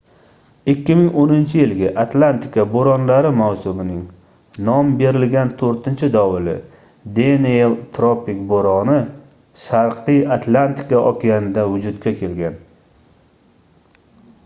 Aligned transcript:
2010-yilgi 0.71 1.89
atlantika 2.03 2.63
boʻronlari 2.75 3.31
mavsumining 3.41 3.99
nom 4.69 4.89
berilgan 5.01 5.51
toʻrtinchi 5.59 6.09
dovuli 6.15 6.55
deniel 7.19 7.75
tropik 7.99 8.39
boʻroni 8.53 8.97
sharqiy 9.65 10.19
atlantika 10.39 11.03
okeanida 11.11 11.67
vujudga 11.75 12.15
kelgan 12.23 12.57